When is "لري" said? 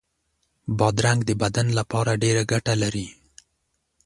2.81-3.07